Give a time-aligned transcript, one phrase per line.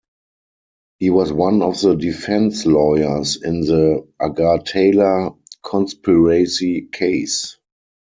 [0.97, 7.57] He was one of the defense lawyers in the Agartala conspiracy case.